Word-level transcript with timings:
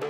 Hei, 0.00 0.06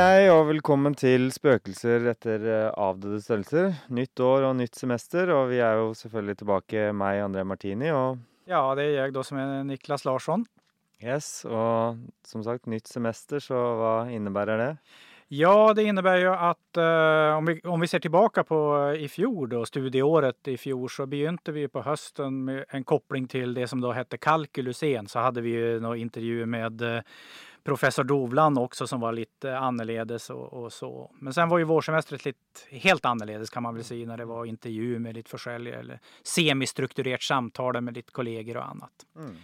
hei, 0.00 0.30
og 0.32 0.46
velkommen 0.48 0.94
til 0.96 1.28
Spøkelser 1.28 2.08
etter 2.08 2.40
eh, 2.40 2.70
avdøde 2.72 3.20
størrelser. 3.20 3.74
Nytt 3.92 4.16
år 4.16 4.48
og 4.48 4.56
nytt 4.56 4.80
semester, 4.80 5.28
og 5.36 5.50
vi 5.52 5.60
er 5.60 5.76
jo 5.76 5.92
selvfølgelig 5.92 6.40
tilbake, 6.40 6.92
meg, 6.96 7.20
André 7.20 7.44
Martini, 7.44 7.92
og 7.92 8.16
Ja, 8.46 8.74
det 8.74 8.82
är 8.82 8.90
jag 8.90 9.12
då 9.12 9.22
som 9.22 9.38
är 9.38 9.64
Niklas 9.64 10.04
Larsson 10.04 10.46
yes, 11.04 11.44
og 11.44 12.00
som 12.26 12.44
sagt, 12.44 12.66
nytt 12.66 12.88
semester, 12.88 13.42
så 13.42 13.58
hva 13.78 13.96
innebærer 14.12 14.60
det? 14.60 14.70
Ja, 15.28 15.74
det 15.74 15.82
innebär 15.82 16.16
ju 16.16 16.28
att 16.28 16.76
eh, 16.76 17.36
om, 17.36 17.44
vi, 17.44 17.60
om 17.60 17.80
vi 17.80 17.86
ser 17.86 18.00
tillbaka 18.00 18.44
på 18.44 18.90
eh, 18.94 19.04
i 19.04 19.08
fjol 19.08 19.48
då, 19.48 19.66
studieåret 19.66 20.48
i 20.48 20.56
fjol, 20.56 20.90
så 20.90 21.06
begynte 21.06 21.52
vi 21.52 21.68
på 21.68 21.82
hösten 21.82 22.44
med 22.44 22.64
en 22.68 22.84
koppling 22.84 23.28
till 23.28 23.54
det 23.54 23.68
som 23.68 23.80
då 23.80 23.92
hette 23.92 24.18
Calculus 24.18 24.82
1. 24.82 25.10
Så 25.10 25.18
hade 25.18 25.40
vi 25.40 25.50
ju 25.50 25.80
några 25.80 25.96
intervjuer 25.96 26.46
med 26.46 26.82
eh, 26.82 27.02
professor 27.64 28.04
Dovland 28.04 28.58
också 28.58 28.86
som 28.86 29.00
var 29.00 29.12
lite 29.12 29.58
annorledes 29.58 30.30
och, 30.30 30.52
och 30.52 30.72
så. 30.72 31.10
Men 31.20 31.34
sen 31.34 31.48
var 31.48 31.58
ju 31.58 31.64
vårsemestret 31.64 32.24
lite 32.24 32.38
helt 32.70 33.04
annorledes 33.04 33.50
kan 33.50 33.62
man 33.62 33.74
väl 33.74 33.84
säga 33.84 34.06
när 34.06 34.16
det 34.16 34.24
var 34.24 34.44
intervju 34.44 34.98
med 34.98 35.14
lite 35.14 35.30
försäljare 35.30 35.80
eller 35.80 36.00
semistrukturerat 36.22 37.22
samtal 37.22 37.80
med 37.80 37.94
lite 37.94 38.12
kollegor 38.12 38.56
och 38.56 38.68
annat. 38.68 38.92
Mm. 39.16 39.36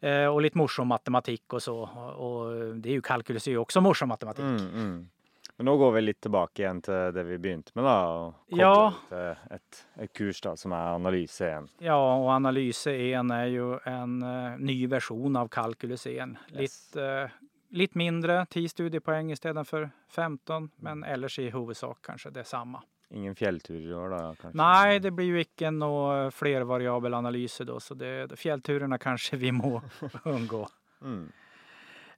Eh, 0.00 0.26
och 0.26 0.40
lite 0.42 0.58
morsom 0.58 0.88
matematik 0.88 1.52
och 1.52 1.62
så. 1.62 1.78
Och, 1.80 2.42
och 2.44 2.74
det 2.76 2.88
är 2.88 2.92
ju 2.92 3.00
kalkylus 3.02 3.46
är 3.46 3.50
ju 3.50 3.58
också 3.58 3.80
morsom 3.80 4.08
matematik. 4.08 4.44
Mm, 4.44 4.68
mm. 4.74 5.08
Men 5.56 5.64
nå 5.68 5.76
går 5.76 5.92
vi 5.92 6.00
litt 6.00 6.20
tilbake 6.24 6.62
igjen 6.62 6.78
til 6.80 7.10
det 7.12 7.22
vi 7.28 7.36
begynte 7.38 7.74
med. 7.76 7.84
Og 7.84 8.30
kobler 8.48 8.62
Ja. 8.62 8.92
det 9.10 9.10
til 9.10 9.56
et, 9.56 9.80
et 10.06 10.12
kurs 10.16 10.40
da, 10.40 10.54
som 10.56 10.72
er 10.72 10.94
analyse 10.94 11.44
igjen. 11.44 11.66
Ja, 11.84 11.98
och 12.16 12.32
analys 12.32 12.86
1 12.86 13.30
är 13.30 13.44
ju 13.46 13.78
en 13.84 14.22
eh, 14.22 14.56
ny 14.58 14.86
version 14.86 15.36
av 15.36 15.48
kalkylus 15.48 16.06
1. 16.06 16.28
Yes. 16.54 16.60
Lite, 16.60 17.04
eh, 17.04 17.30
lite 17.70 17.98
mindre, 17.98 18.46
10 18.46 18.68
studiepoäng 18.68 19.30
istället 19.32 19.68
för 19.68 19.90
15, 20.08 20.70
men 20.76 21.04
ellers 21.04 21.38
i 21.38 21.50
huvudsak 21.50 21.98
kanske 22.02 22.30
detsamma. 22.30 22.82
Ingen 23.10 23.34
fjellturer 23.34 23.90
i 23.90 23.94
år, 23.94 24.08
da? 24.10 24.18
kanskje? 24.18 24.50
Nej, 24.52 25.00
det 25.00 25.10
blir 25.10 25.26
ju 25.26 25.40
icke 25.40 25.70
några 25.70 26.30
flervariabelanalyser 26.30 27.64
då, 27.64 27.80
så 27.80 27.94
det, 27.94 28.36
fjällturerna 28.36 28.98
kanske 29.08 29.36
vi 29.36 29.52
må 29.52 29.82
undgå. 30.24 30.68
Mm. 31.02 31.32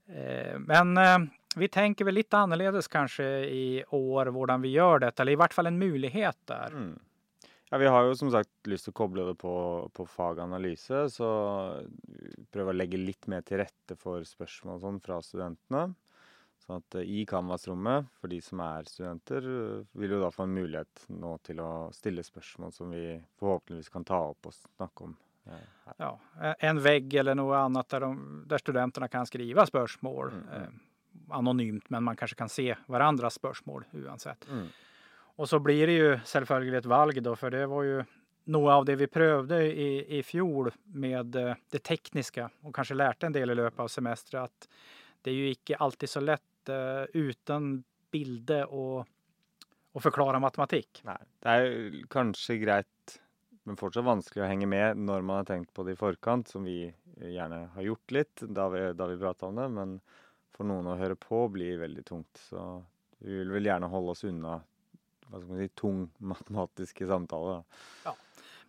Eh, 0.07 0.59
Men 0.59 0.97
eh, 0.97 1.19
vi 1.57 1.69
tänker 1.69 2.05
väl 2.05 2.15
lite 2.15 2.39
annorledes 2.39 2.89
kanske 2.89 3.25
i 3.45 3.85
år 3.89 4.27
hvordan 4.27 4.63
vi 4.63 4.69
gör 4.69 4.99
detta, 4.99 5.23
eller 5.23 5.33
i 5.33 5.37
vart 5.37 5.55
fall 5.55 5.67
en 5.67 5.79
möjlighet 5.79 6.39
där. 6.45 6.67
Mm. 6.67 6.99
Ja, 7.73 7.79
vi 7.79 7.87
har 7.89 8.05
jo 8.05 8.17
som 8.17 8.29
sagt 8.29 8.69
lyst 8.69 8.85
til 8.85 8.93
å 8.93 8.99
koble 8.99 9.23
det 9.25 9.33
på, 9.41 9.51
på 9.97 10.05
faganalyse, 10.05 11.07
så 11.09 11.29
vi 12.05 12.43
prøver 12.53 12.75
å 12.75 12.77
legge 12.77 12.99
litt 13.01 13.25
mer 13.33 13.47
til 13.49 13.63
rette 13.63 13.97
for 13.97 14.21
spørsmål 14.29 14.75
og 14.77 14.83
sånn 14.83 14.99
fra 15.01 15.17
studentene. 15.25 15.87
Sånn 16.67 16.83
at 16.83 16.99
eh, 17.01 17.09
i 17.09 17.23
Canvas-rommet, 17.25 18.13
for 18.21 18.29
de 18.29 18.43
som 18.45 18.61
er 18.61 18.91
studenter, 18.93 19.49
eh, 19.49 19.89
vil 19.99 20.13
jo 20.13 20.21
da 20.21 20.29
få 20.35 20.45
en 20.45 20.53
mulighet 20.59 21.07
nå 21.17 21.33
til 21.49 21.65
å 21.65 21.71
stille 21.97 22.21
spørsmål 22.27 22.77
som 22.77 22.93
vi 22.93 23.17
forhåpentligvis 23.41 23.89
kan 23.97 24.05
ta 24.05 24.21
opp 24.35 24.53
og 24.53 24.59
snakke 24.59 25.09
om. 25.09 25.17
eh, 25.47 25.65
her. 25.87 25.95
Ja, 25.97 26.13
eh, 26.43 26.55
en 26.69 26.83
vägg 26.83 27.15
eller 27.15 27.35
något 27.35 27.57
annat 27.57 27.89
där, 27.89 28.01
de, 28.01 28.45
där 28.47 28.59
studenterna 28.59 29.09
kan 29.09 29.27
skriva 29.27 29.67
spörsmål. 29.67 30.29
Mm, 30.29 30.49
mm. 30.49 30.63
Eh, 30.63 30.69
anonymt, 31.29 31.91
men 31.91 32.05
man 32.05 32.17
kanske 32.17 32.37
kan 32.37 32.49
se 32.49 32.77
varandras 32.87 33.35
spörsmål 33.35 33.85
oavsett. 33.93 34.49
Mm. 34.51 34.69
Och 35.37 35.49
så 35.49 35.59
blir 35.59 35.87
det 35.87 35.93
ju 35.93 36.19
självföljligt 36.19 36.87
valg 36.87 37.23
då, 37.23 37.37
för 37.37 37.51
det 37.51 37.67
var 37.67 37.83
ju 37.83 38.05
något 38.45 38.73
av 38.73 38.85
det 38.85 38.97
vi 38.97 39.07
prövade 39.07 39.65
i, 39.65 40.19
i 40.19 40.23
fjol 40.23 40.73
med 40.83 41.37
eh, 41.37 41.55
det 41.71 41.79
tekniska 41.79 42.51
och 42.61 42.75
kanske 42.75 42.95
lärt 42.95 43.23
en 43.23 43.33
del 43.33 43.51
i 43.51 43.55
löpet 43.55 43.81
av 43.81 43.89
semestern 43.89 44.43
att 44.43 44.69
det 45.23 45.31
är 45.31 45.35
ju 45.35 45.49
inte 45.49 45.77
alltid 45.77 46.11
så 46.11 46.21
lätt 46.21 46.69
eh, 46.69 47.03
utan 47.13 47.85
bilder 48.11 48.73
och, 48.73 49.07
och 49.93 50.03
förklara 50.03 50.39
matematik. 50.39 51.01
Nej, 51.05 51.19
det 51.39 51.49
är 51.49 51.91
kanske 51.91 52.09
kanskje 52.09 52.57
greit, 52.57 53.21
men 53.63 53.77
fortsatt 53.77 54.05
vanskelig 54.05 54.45
å 54.45 54.47
henge 54.47 54.67
med 54.67 54.97
när 54.97 55.21
man 55.21 55.37
har 55.37 55.45
tänkt 55.45 55.75
på 55.75 55.83
det 55.83 55.93
i 55.93 55.97
förkant, 55.97 56.49
som 56.49 56.65
vi 56.65 56.95
eh, 57.21 57.31
gärna 57.31 57.67
har 57.67 57.83
gjort 57.83 58.11
lite 58.11 58.47
då 58.47 58.69
vi, 58.69 58.93
da 58.93 59.07
vi 59.07 59.19
prata 59.19 59.47
om 59.47 59.55
det. 59.55 59.69
Men 59.69 60.01
för 60.51 60.65
någon 60.65 60.87
att 60.87 60.99
höra 60.99 61.17
på 61.17 61.49
blir 61.49 61.79
väldigt 61.79 62.07
tungt. 62.07 62.37
Så 62.37 62.85
vi 63.19 63.35
vill 63.35 63.51
väl 63.51 63.67
gärna 63.67 63.87
hålla 63.87 64.11
oss 64.11 64.25
undan 64.25 64.61
hva 65.33 65.41
skal 65.41 65.49
man 65.51 65.63
si, 65.63 65.69
tung 65.69 66.03
matematiske 66.19 67.09
samtaler. 67.09 67.65
Da. 68.05 68.15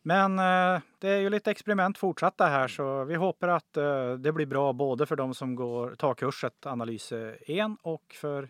Men 0.05 0.39
eh, 0.39 0.81
det 0.99 1.09
är 1.09 1.19
ju 1.19 1.29
lite 1.29 1.51
experiment 1.51 1.97
fortsatta 1.97 2.45
här 2.45 2.67
så 2.67 3.03
vi 3.03 3.15
hoppas 3.15 3.49
att 3.49 3.77
eh, 3.77 4.13
det 4.13 4.31
blir 4.31 4.45
bra 4.45 4.73
både 4.73 5.05
för 5.05 5.15
de 5.15 5.33
som 5.33 5.55
går, 5.55 5.95
tar 5.95 6.13
kurset 6.13 6.65
Analys 6.65 7.11
1 7.11 7.71
och 7.81 8.15
för 8.21 8.49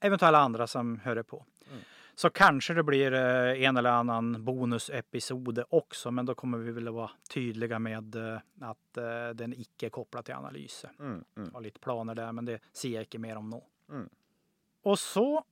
eventuella 0.00 0.38
andra 0.38 0.66
som 0.66 0.98
hör 0.98 1.22
på. 1.22 1.44
Mm. 1.70 1.82
Så 2.14 2.30
kanske 2.30 2.74
det 2.74 2.82
blir 2.82 3.12
eh, 3.12 3.62
en 3.62 3.76
eller 3.76 3.90
annan 3.90 4.44
bonusepisod 4.44 5.64
också 5.68 6.10
men 6.10 6.26
då 6.26 6.34
kommer 6.34 6.58
vi 6.58 6.72
väl 6.72 6.88
vara 6.88 7.10
tydliga 7.30 7.78
med 7.78 8.14
eh, 8.14 8.38
att 8.60 8.96
eh, 8.96 9.28
den 9.34 9.52
icke 9.52 9.86
är 9.86 9.90
kopplad 9.90 10.24
till 10.24 10.34
analys. 10.34 10.84
Mm, 10.98 11.24
mm, 11.36 11.54
har 11.54 11.60
lite 11.60 11.80
planer 11.80 12.14
där 12.14 12.32
men 12.32 12.44
det 12.44 12.58
ser 12.72 12.88
jag 12.88 13.02
inte 13.02 13.18
mer 13.18 13.36
om 13.36 13.50
nu. 13.50 13.60
mm. 13.94 14.08
Och 14.82 14.98
så 14.98 15.44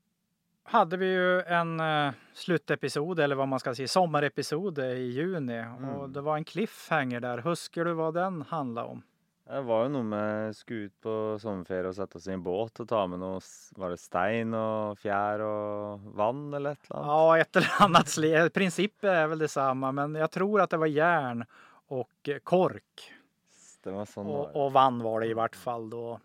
hade 0.70 0.97
vi 0.97 1.06
ju 1.06 1.41
en 1.41 1.81
uh, 1.81 2.12
slutepisod, 2.32 3.20
eller 3.20 3.36
vad 3.36 3.48
man 3.48 3.60
ska 3.60 3.75
säga, 3.75 3.88
sommarepisod 3.88 4.78
i 4.78 5.03
juni. 5.10 5.60
Och 5.60 5.81
Mm. 6.00 6.12
det 6.12 6.20
var 6.20 6.36
en 6.36 6.44
cliffhanger 6.44 7.20
där. 7.20 7.38
Husker 7.38 7.84
du 7.84 7.92
vad 7.92 8.14
den 8.14 8.42
handlade 8.42 8.88
om? 8.88 9.03
Det 9.50 9.60
var 9.66 9.82
jo 9.82 9.88
noe 9.91 10.03
med 10.06 10.54
skulle 10.56 10.86
ut 10.86 11.00
på 11.03 11.12
sommerferie 11.42 11.88
og 11.91 11.94
sette 11.97 12.19
oss 12.20 12.28
i 12.31 12.32
en 12.36 12.42
båt 12.44 12.78
og 12.81 12.86
ta 12.88 13.00
med 13.10 13.22
s- 13.42 13.72
Var 13.76 13.91
det 13.91 13.98
stein 13.98 14.54
og 14.54 14.98
fjær 15.03 15.42
og 15.42 16.04
vann 16.14 16.54
eller 16.54 16.76
et 16.76 16.84
eller 16.87 17.00
annet? 17.00 17.10
Ja, 17.10 17.38
ett 17.38 17.56
eller 17.56 17.82
annat. 17.82 18.54
Principen 18.54 19.10
är 19.10 19.26
väl 19.26 19.38
detsamma, 19.38 19.92
men 19.92 20.14
jag 20.14 20.31
tror 20.31 20.60
att 20.60 20.70
det 20.70 20.76
var 20.76 20.87
järn 20.87 21.44
och 21.88 22.28
eh, 22.28 22.38
kork. 22.38 23.12
Det 23.82 23.91
var 23.91 24.06
det 24.14 24.20
Och, 24.20 24.64
och 24.64 24.72
vann 24.72 25.02
var 25.02 25.20
det 25.20 25.26
i 25.26 25.34
vart 25.34 25.56
fall 25.56 25.91
då. 25.91 26.20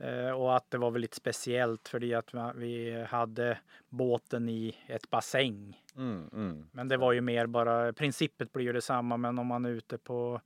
Eh, 0.00 0.30
och 0.30 0.56
att 0.56 0.70
det 0.70 0.78
var 0.78 0.90
väl 0.90 1.02
lite 1.02 1.16
speciellt 1.16 1.88
för 1.88 2.14
att 2.14 2.30
ma- 2.32 2.56
vi 2.56 3.02
hade 3.10 3.58
båten 3.88 4.48
i 4.48 4.76
ett 4.86 5.10
bassäng. 5.10 5.82
Mm, 5.96 6.28
mm. 6.32 6.66
Men 6.72 6.88
det 6.88 6.96
var 6.96 7.12
ju 7.12 7.20
mer 7.20 7.46
bara, 7.46 7.92
principet 7.92 8.52
blir 8.52 8.64
ju 8.64 8.72
detsamma, 8.72 9.16
men 9.16 9.38
om 9.38 9.46
man 9.46 9.64
är 9.64 9.70
ute 9.70 9.98
på 9.98 10.40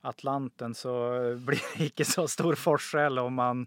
Atlanten 0.00 0.74
så 0.74 0.90
blir 1.46 1.78
det 1.78 1.84
inte 1.84 2.04
så 2.04 2.28
stor 2.28 2.54
forskjell 2.54 3.18
om 3.18 3.34
man 3.34 3.66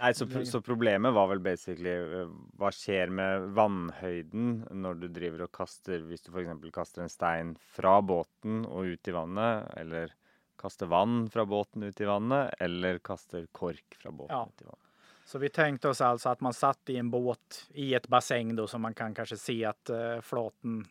Nei, 0.00 0.14
så, 0.14 0.26
pro- 0.26 0.44
så 0.46 0.60
problemet 0.60 1.12
var 1.12 1.26
vel 1.28 1.40
basically 1.44 1.90
eh, 1.90 2.28
hva 2.56 2.70
skjer 2.72 3.10
med 3.12 3.50
vannhøyden 3.58 4.52
når 4.70 4.94
du 5.02 5.08
driver 5.12 5.42
og 5.44 5.52
kaster 5.52 5.98
Hvis 6.06 6.22
du 6.24 6.30
f.eks. 6.32 6.70
kaster 6.72 7.02
en 7.04 7.12
stein 7.12 7.50
fra 7.74 7.98
båten 8.02 8.62
og 8.66 8.86
ut 8.94 9.08
i 9.10 9.12
vannet, 9.16 9.66
eller 9.76 10.14
kaster 10.60 10.86
vann 10.86 11.30
fra 11.30 11.44
båten 11.46 11.82
ut 11.82 12.00
i 12.00 12.04
vannet, 12.04 12.54
eller 12.58 12.98
kaster 12.98 13.46
kork 13.52 13.94
fra 13.98 14.10
båten 14.10 14.36
Ja. 14.36 14.48
ut 14.54 14.62
i 14.62 14.64
vannet. 14.64 14.78
Så 15.24 15.38
vi 15.38 15.48
tänkte 15.48 15.88
oss 15.88 16.00
alltså 16.00 16.28
att 16.28 16.40
man 16.40 16.52
satt 16.54 16.90
i 16.90 16.96
en 16.96 17.10
båt 17.10 17.66
i 17.74 17.94
ett 17.94 18.08
bassäng 18.08 18.56
då 18.56 18.66
så 18.66 18.78
man 18.78 18.94
kan 18.94 19.14
kanske 19.14 19.36
se 19.36 19.64
att 19.64 19.90
eh, 19.90 20.20
flaten 20.20 20.84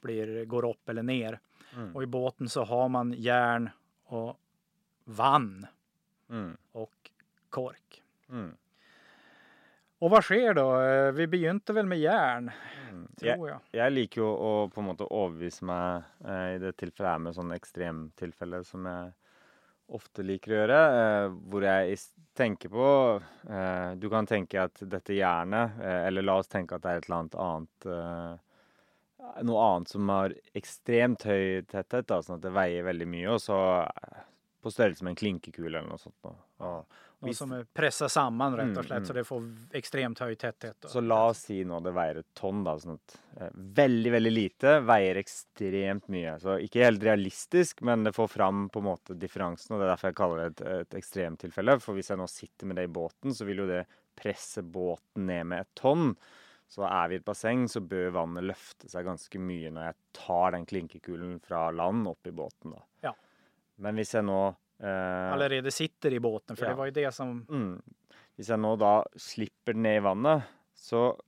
blir, 0.00 0.44
går 0.44 0.64
upp 0.70 0.88
eller 0.88 1.02
ner. 1.02 1.40
Mm. 1.74 1.96
Och 1.96 2.02
i 2.02 2.06
båten 2.06 2.48
så 2.48 2.64
har 2.64 2.88
man 2.88 3.12
järn 3.12 3.70
och 4.04 4.36
vann 5.04 5.66
Mm. 6.30 6.56
och 6.72 7.10
kork. 7.50 8.02
Mm. 8.28 8.56
Och 10.02 10.10
vad 10.10 10.24
sker 10.24 10.54
då? 10.54 10.80
Eh, 10.80 11.12
Vi 11.12 11.26
begynte 11.26 11.72
väl 11.72 11.86
med 11.86 11.98
järn, 11.98 12.50
Mm. 12.90 13.08
tror 13.20 13.48
jag. 13.48 13.58
Jeg 13.70 13.92
liker 13.92 14.20
jo 14.20 14.26
å 14.34 14.68
på 14.68 14.80
en 14.82 14.86
måte 14.88 15.06
overbevise 15.06 15.62
meg 15.64 16.02
eh, 16.26 16.54
i 16.56 16.58
det 16.58 16.72
tilfellet 16.76 17.12
her 17.12 17.20
med 17.22 17.36
sånne 17.36 17.54
ekstremtilfeller 17.56 18.64
som 18.66 18.84
jeg 18.90 19.12
ofte 19.94 20.24
liker 20.26 20.50
å 20.52 20.58
gjøre. 20.58 20.80
Eh, 20.98 21.28
hvor 21.52 21.62
jeg 21.68 21.98
tenker 22.34 22.68
på 22.74 22.88
eh, 23.48 23.94
Du 23.94 24.08
kan 24.10 24.26
tenke 24.26 24.64
at 24.64 24.82
dette 24.82 25.14
jernet, 25.14 25.78
eh, 25.80 26.06
eller 26.08 26.26
la 26.26 26.34
oss 26.42 26.50
tenke 26.50 26.74
at 26.74 26.82
det 26.82 26.90
er 26.90 26.98
et 26.98 27.06
eller 27.08 27.20
annet 27.22 27.38
annet 27.46 27.86
eh, 27.86 28.42
Noe 29.46 29.62
annet 29.76 29.88
som 29.88 30.08
har 30.10 30.34
ekstremt 30.58 31.22
høy 31.30 31.62
tetthet, 31.70 32.08
da, 32.10 32.18
sånn 32.26 32.40
at 32.40 32.42
det 32.42 32.50
veier 32.58 32.82
veldig 32.90 33.06
mye, 33.06 33.28
og 33.36 33.38
så 33.40 33.56
på 34.62 34.70
størrelse 34.74 35.04
med 35.06 35.12
en 35.14 35.20
klinkekule 35.22 35.78
eller 35.78 35.86
noe 35.88 35.98
sånt. 36.02 36.26
Og 36.58 36.98
Någon 37.22 37.28
Visst. 37.28 37.38
som 37.38 37.52
är 37.52 37.64
pressar 37.64 38.08
samman 38.08 38.56
rätt 38.56 38.64
Mm, 38.64 38.78
och 38.78 38.84
slätt 38.84 38.96
mm. 38.96 39.06
så 39.06 39.12
det 39.12 39.24
får 39.24 39.56
extremt 39.70 40.18
hög 40.18 40.38
täthet. 40.38 40.76
Då. 40.80 40.88
Så 40.88 41.00
la 41.00 41.26
oss 41.26 41.38
si 41.38 41.64
nå 41.64 41.78
det 41.80 41.92
veier 41.94 42.18
et 42.18 42.34
tonn, 42.34 42.64
da. 42.66 42.74
Sånn 42.82 42.98
eh, 43.36 43.52
veldig, 43.54 44.10
veldig 44.12 44.32
lite 44.32 44.72
veier 44.82 45.20
ekstremt 45.20 46.08
mye. 46.10 46.34
Så 46.42 46.56
ikke 46.58 46.82
helt 46.82 47.02
realistisk, 47.06 47.84
men 47.86 48.02
det 48.02 48.12
får 48.16 48.28
fram 48.28 48.64
på 48.74 48.82
en 48.82 48.88
måte 48.88 49.14
differansen. 49.14 49.76
Og 49.76 49.78
det 49.78 49.86
er 49.86 49.92
derfor 49.92 50.10
jeg 50.10 50.18
kaller 50.18 50.42
det 50.42 50.48
et, 50.50 50.64
et 50.82 50.98
ekstremtilfelle. 50.98 51.78
For 51.84 51.94
hvis 51.94 52.10
jeg 52.10 52.18
nå 52.18 52.26
sitter 52.26 52.66
med 52.66 52.80
det 52.80 52.88
i 52.88 52.94
båten, 52.98 53.34
så 53.38 53.46
vil 53.46 53.62
jo 53.62 53.68
det 53.70 53.84
presse 54.18 54.66
båten 54.66 55.30
ned 55.30 55.46
med 55.52 55.62
et 55.62 55.74
tonn. 55.78 56.16
Så 56.72 56.82
er 56.88 57.06
vi 57.12 57.20
i 57.20 57.22
et 57.22 57.28
basseng, 57.28 57.68
så 57.68 57.84
bør 57.84 58.16
vannet 58.18 58.48
løfte 58.50 58.90
seg 58.90 59.06
ganske 59.06 59.38
mye 59.38 59.70
når 59.70 59.90
jeg 59.92 59.98
tar 60.18 60.54
den 60.56 60.66
klinkekulen 60.66 61.38
fra 61.44 61.66
land 61.70 62.08
opp 62.10 62.26
i 62.26 62.34
båten, 62.34 62.74
da. 62.74 62.82
Ja. 63.06 63.14
Men 63.82 63.98
jeg 64.00 64.24
nå 64.24 64.40
eh, 64.48 64.56
Allerede 64.86 65.70
sitter 65.70 66.12
i 66.12 66.20
båten 66.20 66.56
för 66.56 66.64
Ja. 66.64 66.70
det 66.70 66.76
var 66.76 66.84
ju 66.84 66.90
det 66.90 67.12
som 67.14 67.46
Mm. 67.48 67.82
Hvis 68.36 68.48
jeg 68.48 68.58
nå 68.58 68.76
da 68.78 69.04
slipper 69.16 69.72
den 69.74 69.82
ned 69.82 69.96
i 69.96 70.00
vannet, 70.00 70.42
så 70.74 71.20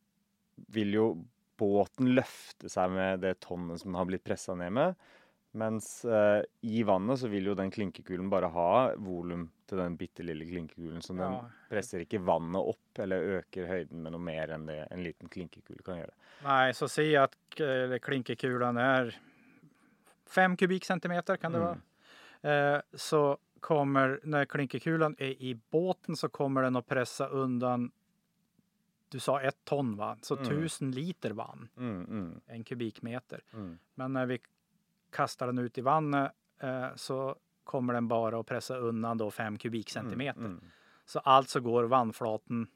vil 0.73 0.93
jo 0.95 1.25
båten 1.59 2.15
løfte 2.15 2.69
seg 2.69 2.91
med 2.91 3.21
det 3.21 3.41
tonnet 3.41 3.79
som 3.81 3.93
den 3.93 3.99
har 3.99 4.05
blitt 4.07 4.25
pressa 4.25 4.55
ned 4.55 4.73
med. 4.73 4.95
Mens 5.53 6.05
eh, 6.05 6.43
i 6.63 6.83
vannet 6.83 7.19
så 7.21 7.29
vil 7.31 7.45
jo 7.47 7.55
den 7.55 7.71
klinkekulen 7.71 8.31
bare 8.31 8.49
ha 8.51 8.95
volum 8.97 9.51
til 9.69 9.79
den 9.79 9.97
bitte 9.97 10.25
lille 10.25 10.45
klinkekulen. 10.45 11.01
Så 11.03 11.13
den 11.15 11.33
Ja. 11.33 11.45
presser 11.71 12.01
ikke 12.01 12.19
vannet 12.25 12.57
opp 12.61 12.99
eller 12.99 13.17
øker 13.39 13.67
høyden 13.69 14.03
med 14.03 14.13
noe 14.13 14.21
mer 14.21 14.49
enn 14.51 14.67
det 14.67 14.89
en 14.91 15.05
liten 15.05 15.29
klinkekule 15.29 15.83
kan 15.85 15.97
gjøre. 16.01 16.11
Nej, 16.43 16.73
så 16.75 16.89
se 16.89 17.17
att 17.17 17.37
eh, 17.61 17.99
klinkerkulan 17.99 18.77
är 18.77 19.15
fem 20.27 20.57
kubikcentimeter 20.57 21.37
kan 21.37 21.53
det 21.53 21.59
Mm. 21.59 21.69
vara. 22.43 22.75
Eh, 22.77 22.81
så 22.95 23.37
kommer, 23.65 24.21
när 24.23 24.45
klinkerkulan 24.45 25.15
är 25.19 25.43
i 25.43 25.61
båten 25.71 26.17
så 26.17 26.29
kommer 26.29 26.63
den 26.63 26.77
att 26.77 26.87
pressa 26.87 27.27
undan, 27.29 27.91
du 29.09 29.19
sa 29.21 29.41
ett 29.41 29.65
ton 29.65 29.97
va? 29.97 30.19
Så 30.23 30.35
Mm. 30.37 30.49
tusen 30.49 30.91
liter 30.91 31.31
vann, 31.31 31.69
Mm, 31.77 32.05
mm, 32.05 32.41
en 32.47 32.65
kubikmeter. 32.65 33.43
mm. 33.53 33.79
Men 33.95 34.13
när 34.13 34.27
vi 34.27 34.39
kastar 35.11 35.47
den 35.47 35.59
ut 35.59 35.79
i 35.79 35.81
vattnet 35.81 36.33
eh, 36.59 36.95
så 36.97 37.37
kommer 37.65 37.95
den 37.95 38.09
bara 38.09 38.41
att 38.41 38.47
pressa 38.47 38.77
undan 38.77 39.19
då 39.19 39.31
fem 39.31 39.59
kubikcentimeter. 39.59 40.41
Mm, 40.41 40.53
mm. 40.53 40.71
Så 41.05 41.19
alltså 41.19 41.61
går 41.61 41.85
vannflaten 41.85 42.67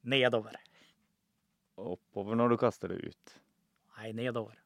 nedover. 0.00 0.56
Oppover 1.74 2.34
når 2.34 2.48
du 2.48 2.56
kaster 2.56 2.88
det 2.88 2.94
ut. 2.94 3.40
Nej, 3.96 4.12
nedover. 4.12 4.61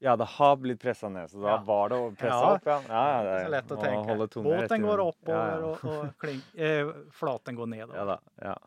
Ja, 0.00 0.16
det 0.16 0.24
har 0.24 0.56
blitt 0.56 0.80
pressa 0.80 1.08
ned, 1.08 1.30
så 1.30 1.40
da 1.42 1.48
Ja. 1.48 1.62
var 1.66 1.88
det 1.88 1.94
å 1.96 2.10
presse 2.10 2.26
Ja. 2.26 2.54
opp, 2.54 2.62
ja. 2.64 2.82
ja, 2.88 3.22
Det 3.22 3.30
är 3.30 3.44
så 3.44 3.50
lätt 3.50 3.70
att 3.72 3.80
tänka. 3.80 4.14
Båten 4.42 4.82
går 4.82 4.98
Ja, 4.98 5.50
ja. 5.50 5.56
och, 5.58 5.84
och 5.84 6.18
klink, 6.18 6.54
eh, 6.54 6.88
flaten 7.12 7.54
går 7.54 7.66
nedover. 7.66 7.98
Ja 7.98 8.04
da. 8.04 8.20
Ja. 8.34 8.60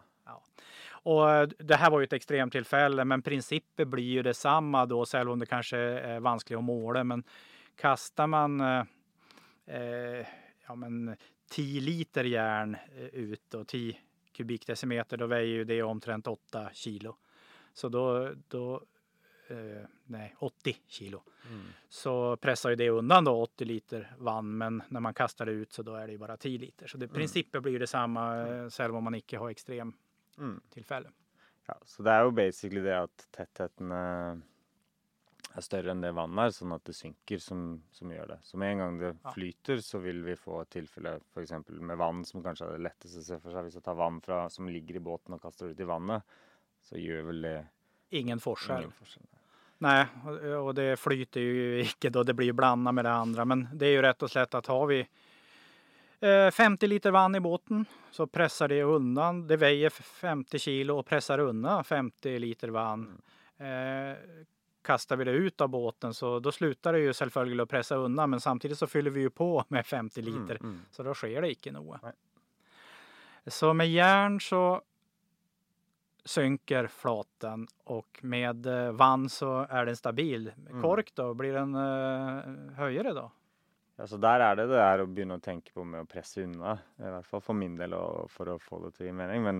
Och 1.03 1.29
eh, 1.31 1.47
det 1.47 1.75
här 1.75 1.91
var 1.91 1.99
ju 1.99 2.03
ett 2.03 2.13
extremtillfälle, 2.13 3.05
men 3.05 3.21
principen 3.21 3.89
blir 3.89 4.03
ju 4.03 4.23
detsamma 4.23 4.85
då, 4.85 5.05
selv 5.05 5.31
om 5.31 5.39
det 5.39 5.45
kanske 5.45 5.77
är 5.77 6.19
vanskligt 6.19 6.57
att 6.57 6.63
måla. 6.63 7.03
Men 7.03 7.23
kastar 7.75 8.27
man 8.27 8.61
eh, 8.61 8.83
eh, 9.65 10.25
ja, 10.67 10.75
men 10.75 11.15
10 11.51 11.81
liter 11.81 12.23
järn 12.23 12.75
eh, 12.97 13.05
ut 13.05 13.53
och 13.53 13.67
10 13.67 13.97
kubikdecimeter, 14.33 15.17
då 15.17 15.25
väger 15.27 15.53
ju 15.53 15.63
det 15.63 15.83
omtrent 15.83 16.27
8 16.27 16.69
kilo. 16.73 17.15
Så 17.73 17.89
då, 17.89 18.29
då 18.47 18.81
eh, 19.51 19.86
nej, 20.06 20.36
80 20.39 20.75
kilo. 20.88 21.24
Mm. 21.50 21.65
Så 21.89 22.38
pressar 22.38 22.69
ju 22.69 22.75
det 22.75 22.89
undan 22.89 23.24
då 23.24 23.42
80 23.42 23.65
liter 23.65 24.15
vann, 24.18 24.57
men 24.57 24.83
när 24.89 25.00
man 25.00 25.13
kastar 25.13 25.45
det 25.45 25.51
ut 25.51 25.74
så 25.74 25.83
då 25.83 25.95
är 25.95 26.07
det 26.07 26.12
ju 26.13 26.18
bara 26.18 26.38
10 26.38 26.57
liter. 26.57 26.88
Så 26.88 26.98
det, 26.98 27.06
Mm. 27.06 27.13
principen 27.15 27.62
blir 27.62 27.71
ju 27.74 27.80
detsamma, 27.80 28.38
eh, 28.48 28.68
selv 28.69 28.95
om 28.95 29.03
man 29.03 29.15
inte 29.15 29.38
har 29.38 29.50
extrem 29.50 29.94
Mm. 30.38 30.62
tillfälle. 30.69 31.09
Ja, 31.68 31.77
så 31.86 32.03
det 32.03 32.12
er 32.12 32.24
jo 32.24 32.31
basically 32.31 32.81
det 32.81 32.98
at 33.03 33.27
tettheten 33.31 33.92
eh, 33.92 34.36
er 35.57 35.62
større 35.62 35.92
enn 35.92 36.01
det 36.01 36.12
vannet 36.15 36.45
er, 36.45 36.53
sånn 36.56 36.74
at 36.75 36.83
det 36.88 36.94
synker, 36.95 37.39
som, 37.44 37.83
som 37.92 38.09
gjør 38.12 38.27
det. 38.27 38.38
Så 38.44 38.57
med 38.57 38.71
en 38.71 38.77
gang 38.77 38.98
det 39.00 39.18
Ja. 39.24 39.31
flyter, 39.36 39.81
så 39.83 40.00
vil 40.00 40.24
vi 40.24 40.36
få 40.36 40.62
et 40.62 40.69
tilfelle 40.69 41.18
f.eks. 41.33 41.51
med 41.69 41.98
vann, 41.98 42.24
som 42.25 42.44
kanskje 42.44 42.68
er 42.69 42.77
det 42.77 42.86
letteste 42.88 43.19
å 43.19 43.24
se 43.24 43.39
for 43.39 43.51
seg. 43.51 43.65
Hvis 43.68 43.74
jeg 43.75 43.83
tar 43.83 43.95
vann 43.95 44.21
fra, 44.21 44.50
som 44.50 44.68
ligger 44.69 44.95
i 44.95 45.00
båten 45.03 45.39
kaster 45.39 45.68
det 45.68 45.75
ut 45.75 45.80
i 45.86 45.89
vannet, 45.92 46.24
så 46.81 46.95
gjør 46.98 47.25
vel 47.25 47.42
det 47.42 47.68
Ingen 48.12 48.39
forskel. 48.39 48.77
ingen. 48.81 48.92
Nej, 49.81 50.05
och, 50.57 50.75
det 50.75 50.99
flyter 50.99 51.39
ju 51.39 51.81
icke 51.81 52.09
då 52.09 52.23
det 52.23 52.33
blir 52.33 52.53
blandat 52.53 52.93
med 52.93 53.05
det 53.05 53.11
andra. 53.11 53.45
Men 53.45 53.67
det 53.73 53.85
är 53.85 53.91
ju 53.91 54.01
rätt 54.01 54.23
och 54.23 54.31
slätt 54.31 54.53
att 54.53 54.65
har 54.67 54.87
vi 54.87 55.07
eh, 56.19 56.51
50 56.51 56.87
liter 56.87 57.11
vann 57.11 57.35
i 57.35 57.39
båten 57.39 57.85
så 58.11 58.27
pressar 58.27 58.67
det 58.67 58.83
undan. 58.83 59.47
Det 59.47 59.57
väger 59.57 59.89
50 59.89 60.59
kilo 60.59 60.99
och 60.99 61.05
pressar 61.05 61.39
undan 61.39 61.83
50 61.83 62.39
liter 62.39 62.69
vann. 62.69 63.21
Eh, 63.57 64.17
kastar 64.81 65.15
vi 65.15 65.23
det 65.23 65.31
ut 65.31 65.61
av 65.61 65.69
båten 65.69 66.13
så 66.13 66.39
då 66.39 66.51
slutar 66.51 66.93
det 66.93 66.99
ju 66.99 67.13
självföljande 67.13 67.63
att 67.63 67.69
pressa 67.69 67.95
undan. 67.95 68.29
Men 68.29 68.41
samtidigt 68.41 68.77
så 68.77 68.87
fyller 68.87 69.11
vi 69.11 69.21
ju 69.21 69.29
på 69.29 69.65
med 69.67 69.85
50 69.85 70.21
liter. 70.21 70.55
Mm, 70.55 70.63
mm. 70.63 70.81
Så 70.91 71.03
då 71.03 71.13
sker 71.13 71.41
det 71.41 71.51
icke 71.51 71.71
något. 71.71 72.01
Nej. 72.01 72.13
Så 73.47 73.73
med 73.73 73.91
järn 73.91 74.41
så 74.41 74.81
synker 76.25 76.88
flaten 76.88 77.68
och 77.83 78.19
med 78.21 78.65
eh, 78.65 78.91
vann 78.91 79.29
så 79.29 79.65
är 79.69 79.85
den 79.85 79.95
stabil. 79.95 80.51
Mm. 80.69 80.81
kork 80.81 81.12
då, 81.15 81.33
blir 81.33 81.53
den 81.53 81.75
uh, 81.75 82.73
höjere 82.75 83.13
då? 83.13 83.31
Ja, 84.01 84.07
så 84.07 84.18
der 84.18 84.41
er 84.41 84.56
det 84.57 84.63
det 84.71 84.79
er 84.81 85.01
å 85.03 85.06
begynne 85.06 85.35
å 85.38 85.44
tenke 85.44 85.73
på 85.75 85.83
med 85.85 86.01
å 86.01 86.07
presse 86.09 86.41
unna. 86.41 86.73
I 86.97 87.09
hvert 87.13 87.27
fall 87.29 87.44
for 87.45 87.57
min 87.57 87.75
del 87.77 87.94
og 87.94 88.31
for 88.33 88.50
å 88.50 88.56
få 88.57 88.79
det 88.88 88.95
til 88.97 89.12
mening. 89.13 89.44
Men 89.45 89.59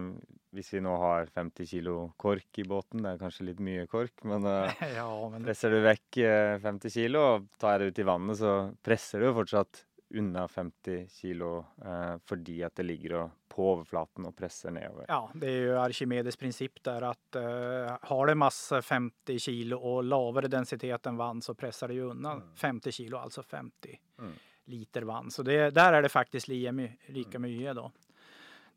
hvis 0.56 0.72
vi 0.74 0.81
nå 0.81 0.96
har 0.98 1.30
50 1.30 1.69
kilo 1.69 1.96
kork 2.18 2.58
i 2.58 2.66
båten, 2.66 3.04
det 3.04 3.12
er 3.12 3.22
kanskje 3.22 3.46
litt 3.52 3.62
mye 3.62 3.86
kork, 3.92 4.16
men 4.25 4.48
eh, 4.50 4.81
ja, 4.98 5.07
men 5.30 5.46
presser 5.46 5.75
du 5.75 5.84
vekk 5.86 6.22
eh, 6.25 6.56
50 6.64 6.96
kilo 6.96 7.22
og 7.36 7.52
tar 7.62 7.80
det 7.80 7.92
ut 7.92 8.02
i 8.02 8.07
vannet, 8.07 8.40
så 8.42 8.56
presser 8.81 9.22
du 9.22 9.30
fortsatt 9.38 9.84
unna 10.18 10.48
50 10.48 11.08
kilo 11.10 11.66
eh, 11.86 12.18
fordi 12.25 12.63
at 12.63 12.75
det 12.75 12.84
ligger 12.84 13.30
på 13.50 13.74
overflaten 13.74 14.25
og 14.25 14.36
presser 14.36 14.72
nedover. 14.72 15.06
ja, 15.08 15.31
det 15.34 15.48
är 15.48 15.52
ju 15.62 15.78
Archimedes 15.78 16.36
princip 16.38 16.84
där 16.84 17.02
att 17.02 17.36
eh, 17.36 17.98
har 18.02 18.28
det 18.28 18.36
massa 18.36 18.81
50 18.81 19.40
kilo 19.40 19.78
och 19.78 20.04
lavare 20.04 20.48
densitet 20.48 21.06
än 21.06 21.18
vann 21.18 21.42
så 21.42 21.54
pressar 21.54 21.88
det 21.88 21.94
ju 21.94 22.02
undan 22.04 22.38
Mm. 22.42 22.56
50 22.56 22.92
kilo, 22.92 23.18
alltså 23.18 23.44
50 23.44 24.00
Mm. 24.19 24.34
liter 24.66 25.02
vann. 25.02 25.31
Så 25.31 25.44
det, 25.44 25.69
där 25.69 25.94
är 25.94 26.02
det 26.02 26.10
faktiskt 26.10 26.48
lika, 26.48 26.72
my- 26.72 26.98
lika 27.06 27.38
Mm. 27.38 27.42
mycket 27.52 27.75
då. 27.75 27.92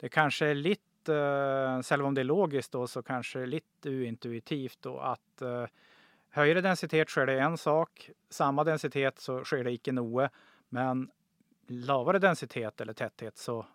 Det 0.00 0.08
kanske 0.08 0.46
är 0.46 0.54
lite, 0.54 1.14
eh, 1.14 1.80
selv 1.80 2.04
om 2.06 2.14
det 2.14 2.20
är 2.20 2.24
logiskt 2.24 2.72
då, 2.72 2.86
så 2.86 3.02
kanske 3.02 3.38
det 3.38 3.44
är 3.44 3.46
lite 3.46 3.88
uintuitivt 3.88 4.78
då 4.82 4.98
att 4.98 5.42
eh, 5.42 5.66
högre 6.30 6.60
densitet 6.60 7.08
sker 7.08 7.26
det 7.26 7.40
en 7.40 7.58
sak, 7.58 8.10
samma 8.30 8.64
densitet 8.64 9.18
så 9.18 9.44
sker 9.44 9.64
det 9.64 9.72
icke 9.72 9.92
noe, 9.92 10.28
men 10.68 11.10
lavere 11.66 12.18
densitet 12.18 12.80
eller 12.80 12.92
tetthet 12.92 13.36
så 13.38 13.66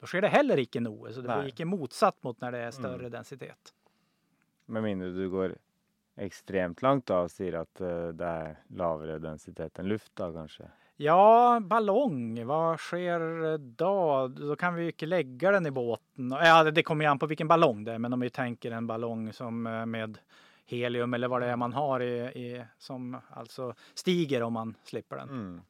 då 0.00 0.06
sker 0.06 0.20
det 0.22 0.28
heller 0.28 0.58
icke 0.58 0.80
noe. 0.80 1.12
Så 1.12 1.20
det 1.20 1.28
blir 1.28 1.36
Nej. 1.36 1.48
icke 1.48 1.64
motsatt 1.64 2.22
mot 2.22 2.40
när 2.40 2.52
det 2.52 2.58
är 2.58 2.70
större 2.70 2.98
Mm. 3.06 3.10
densitet. 3.10 3.74
Med 4.66 4.82
mindre 4.82 5.08
du 5.08 5.30
går 5.30 5.56
ekstremt 6.16 6.82
langt 6.82 7.06
da 7.06 7.22
og 7.26 7.30
sier 7.30 7.58
at 7.60 7.80
eh, 7.80 8.08
det 8.16 8.26
er 8.26 8.56
lavere 8.76 9.18
densitet 9.20 9.78
enn 9.78 9.88
luft, 9.88 10.12
da 10.16 10.30
kanskje. 10.32 10.68
Ja, 10.96 11.60
ballong, 11.60 12.46
vad 12.46 12.80
sker 12.80 13.58
då? 13.58 14.28
Då 14.28 14.56
kan 14.56 14.74
vi 14.74 14.82
ju 14.82 14.88
inte 14.88 15.06
lägga 15.06 15.50
den 15.50 15.66
i 15.66 15.70
båten. 15.70 16.30
Ja, 16.30 16.64
det 16.70 16.82
kommer 16.82 17.04
ju 17.04 17.10
an 17.10 17.18
på 17.18 17.26
vilken 17.26 17.48
ballong 17.48 17.84
det 17.84 17.92
är, 17.92 17.98
men 17.98 18.12
om 18.12 18.20
vi 18.20 18.30
tänker 18.30 18.70
en 18.70 18.86
ballong 18.86 19.32
som 19.32 19.66
eh, 19.66 19.86
med 19.86 20.18
helium 20.66 21.14
eller 21.14 21.28
vad 21.28 21.42
det 21.42 21.46
är 21.48 21.56
man 21.56 21.72
har 21.72 22.00
i, 22.00 22.18
i 22.20 22.64
som 22.78 23.16
alltså 23.30 23.74
stiger 23.94 24.42
om 24.42 24.52
man 24.52 24.74
slipper 24.84 25.16
den. 25.16 25.28
Mm. 25.28 25.60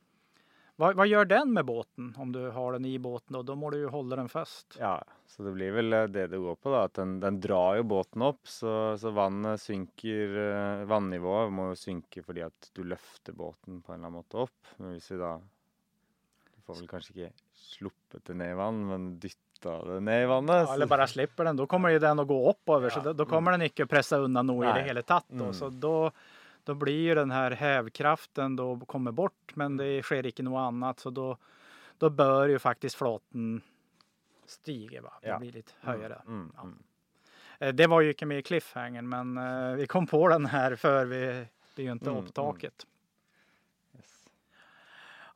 Vad, 0.76 0.96
vad 0.96 1.06
gör 1.06 1.24
den 1.24 1.52
med 1.52 1.64
båten 1.64 2.14
om 2.18 2.32
du 2.32 2.50
har 2.50 2.72
den 2.72 2.84
i 2.84 2.98
båten 2.98 3.32
då? 3.32 3.42
Då 3.42 3.54
må 3.54 3.70
du 3.70 3.78
ju 3.78 3.88
hålla 3.88 4.16
den 4.16 4.28
fast. 4.28 4.76
Ja, 4.80 5.04
så 5.26 5.42
det 5.42 5.52
blir 5.52 5.70
vel 5.70 5.92
eh, 5.92 6.04
det 6.04 6.26
det 6.26 6.38
går 6.38 6.54
på, 6.54 6.70
da. 6.70 6.84
At 6.84 6.94
den, 6.94 7.20
den 7.20 7.40
drar 7.40 7.76
jo 7.76 7.82
båten 7.82 8.22
opp, 8.22 8.48
så, 8.48 8.98
så 8.98 9.10
vannet 9.10 9.60
synker 9.60 10.36
eh, 10.36 10.84
Vannivået 10.84 11.52
må 11.52 11.70
jo 11.72 11.78
synke 11.80 12.22
fordi 12.22 12.44
at 12.44 12.70
du 12.76 12.84
løfter 12.84 13.32
båten 13.32 13.80
på 13.80 13.92
en 13.92 13.98
eller 13.98 14.10
annen 14.10 14.20
måte 14.20 14.44
opp. 14.44 14.74
Men 14.76 14.98
vi 14.98 15.16
da 15.16 15.38
Du 15.40 16.60
får 16.66 16.80
vel 16.82 16.92
kanskje 16.92 17.14
ikke 17.14 17.32
sluppet 17.56 18.28
det 18.28 18.36
ned 18.36 18.52
i 18.52 18.60
vann, 18.60 18.84
men 18.86 19.10
dytta 19.22 19.78
det 19.84 20.00
ned 20.00 20.22
i 20.22 20.28
vannet. 20.28 20.68
Ja, 20.68 20.74
eller 20.74 20.86
bara 20.86 21.06
slipper 21.06 21.44
den, 21.44 21.56
då 21.56 21.66
kommer 21.66 21.88
ju 21.88 21.98
den 21.98 22.18
att 22.20 22.28
gå 22.28 22.50
upp 22.50 22.68
över. 22.68 22.90
Så 22.90 22.98
Ja, 22.98 23.02
då, 23.02 23.12
då 23.12 23.26
kommer 23.26 23.50
den 23.50 23.62
inte 23.62 23.86
pressa 23.86 24.18
undan 24.18 24.46
något 24.46 24.64
i 24.64 24.78
det 24.78 24.84
hela 24.84 25.02
tatt. 25.02 25.26
Då. 25.28 25.44
Mm. 25.44 25.54
Så 25.54 25.68
då, 25.68 26.10
då 26.66 26.74
blir 26.74 27.00
ju 27.02 27.14
den 27.14 27.30
här 27.30 27.50
hävkraften 27.50 28.56
då 28.56 28.80
kommer 28.80 29.12
bort, 29.12 29.52
men 29.56 29.66
Mm. 29.66 29.76
det 29.86 30.02
sker 30.02 30.26
inte 30.26 30.42
något 30.42 30.58
annat. 30.60 31.00
Så 31.00 31.10
då, 31.10 31.36
då 31.98 32.10
bör 32.10 32.48
ju 32.48 32.58
faktiskt 32.58 32.96
flaten 32.96 33.60
stiga. 34.46 35.02
Va? 35.02 35.12
Det 35.22 35.28
Ja. 35.28 35.38
blir 35.38 35.52
lite 35.52 35.72
Mm, 35.82 36.00
högre. 36.00 36.22
Mm, 36.26 36.52
Ja. 36.56 36.62
mm. 36.62 36.82
Eh, 37.58 37.74
Det 37.74 37.86
var 37.86 38.00
ju 38.00 38.08
inte 38.08 38.26
med 38.26 38.38
i 38.38 38.42
cliffhangern, 38.42 39.08
men 39.08 39.38
eh, 39.38 39.74
vi 39.76 39.86
kom 39.86 40.06
på 40.06 40.28
den 40.28 40.46
här 40.46 40.76
för 40.76 41.06
vi 41.06 41.46
begynte 41.76 42.10
Mm, 42.10 42.24
upptaket. 42.24 42.86
Yes. 43.96 44.28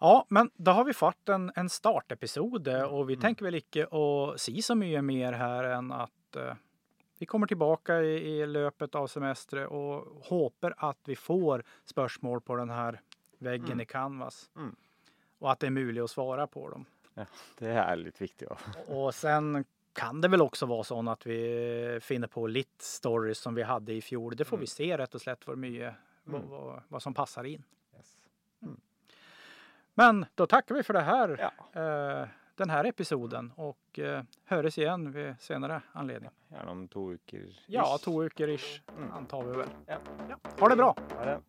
Ja, 0.01 0.27
men 0.29 0.51
då 0.55 0.71
har 0.71 0.85
vi 0.85 0.93
fått 0.95 1.29
en, 1.29 1.53
en 1.55 1.69
startepisod 1.69 2.69
Mm. 2.69 2.89
och 2.91 3.11
vi 3.11 3.17
tänker 3.17 3.45
väl 3.45 3.55
inte 3.55 3.83
att 3.87 4.41
si 4.41 4.63
så 4.63 4.75
mycket 4.75 5.05
mer 5.05 5.33
här 5.33 5.65
än 5.65 5.93
att 5.93 6.37
eh, 6.37 6.55
vi 7.21 7.27
kommer 7.27 7.47
tillbaka 7.47 8.03
i, 8.03 8.41
i 8.41 8.47
löpet 8.47 8.95
av 8.95 9.07
semestern 9.07 9.67
och 9.67 10.25
hoppas 10.25 10.73
att 10.77 10.99
vi 11.05 11.17
får 11.17 11.62
spörsmål 11.85 12.41
på 12.41 12.57
den 12.57 12.71
här 12.71 13.00
väggen 13.39 13.67
Mm. 13.67 13.81
i 13.81 13.85
Canvas. 13.85 14.50
Mm. 14.57 14.77
Och 15.39 15.53
att 15.53 15.61
det 15.61 15.67
är 15.67 15.71
möjligt 15.71 16.05
att 16.05 16.11
svara 16.11 16.47
på 16.47 16.69
dem. 16.71 16.85
Det 17.59 17.69
är 17.71 17.97
lite 17.97 18.23
viktigt. 18.25 18.49
Ja. 18.50 18.57
Och 18.95 19.15
sen 19.15 19.65
kan 19.93 20.21
det 20.21 20.29
väl 20.29 20.43
också 20.43 20.67
vara 20.67 20.85
så 20.85 21.11
att 21.11 21.27
vi 21.27 21.99
finner 22.03 22.29
på 22.29 22.47
lite 22.47 22.85
stories 22.85 23.39
som 23.39 23.55
vi 23.55 23.62
hade 23.62 23.93
i 23.93 24.00
fjol. 24.03 24.37
Det 24.37 24.45
får 24.45 24.57
Mm. 24.57 24.61
vi 24.61 24.67
se 24.67 24.99
rätt 24.99 25.15
och 25.15 25.21
slätt 25.21 25.47
vad 25.47 25.59
mycket, 25.59 25.95
vad, 26.25 26.41
Mm. 26.41 26.50
vad, 26.50 26.83
vad 26.89 27.03
som 27.03 27.15
passar 27.15 27.45
in. 27.45 27.62
Yes. 27.97 28.17
Men 29.95 30.27
då 30.35 30.47
tackar 30.47 30.75
vi 30.75 30.83
för 30.83 30.95
det 30.95 31.00
här, 31.00 31.50
Ja. 31.73 31.81
eh, 31.83 32.29
den 32.61 32.71
här 32.71 32.85
episoden 32.85 33.52
och 33.57 33.99
eh, 33.99 34.23
hörs 34.45 34.79
igen 34.79 35.12
vid 35.12 35.35
senare 35.40 35.83
anledning. 35.93 36.31
Gärna 36.49 36.71
om 36.71 36.88
två 36.88 37.07
veckor. 37.07 37.40
Ja, 37.67 37.99
två 38.05 38.21
veckor 38.23 38.49
ish 38.49 38.83
Mm. 38.99 39.12
antar 39.12 39.43
vi 39.43 39.57
väl. 39.57 39.69
Ja. 39.87 39.99
Ja. 40.29 40.37
Ha 40.61 40.69
det 40.69 40.76
bra! 40.76 40.97
Ha 41.19 41.25
det. 41.25 41.40